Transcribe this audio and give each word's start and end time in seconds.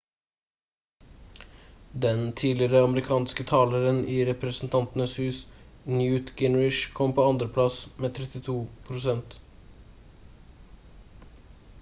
den 2.05 2.23
tidligere 2.41 2.81
amerikanske 2.85 3.45
taleren 3.51 3.99
i 4.15 4.15
representantenes 4.29 5.13
hus 5.25 5.43
newt 5.99 6.33
gingrich 6.41 6.81
kom 7.01 7.15
på 7.21 7.27
andreplass 7.33 7.79
med 8.07 8.17
32 8.21 8.59
prosent 8.91 9.37